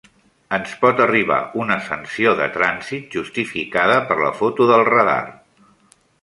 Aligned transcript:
Ens 0.55 0.71
pot 0.85 1.01
arribar 1.03 1.37
una 1.65 1.77
sanció 1.89 2.33
de 2.39 2.47
trànsit 2.55 3.19
justificada 3.19 3.99
per 4.09 4.19
la 4.23 4.33
foto 4.41 4.69
del 4.73 4.83
radar. 4.91 5.21